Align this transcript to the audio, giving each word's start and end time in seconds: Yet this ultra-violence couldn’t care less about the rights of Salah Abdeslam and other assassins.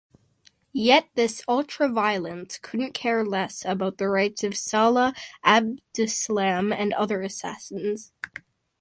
Yet 0.73 1.09
this 1.13 1.43
ultra-violence 1.47 2.57
couldn’t 2.63 2.95
care 2.95 3.23
less 3.23 3.63
about 3.63 3.99
the 3.99 4.09
rights 4.09 4.43
of 4.43 4.57
Salah 4.57 5.13
Abdeslam 5.45 6.73
and 6.75 6.91
other 6.93 7.21
assassins. 7.21 8.11